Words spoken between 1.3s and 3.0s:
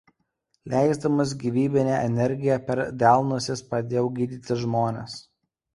gyvybinę energiją per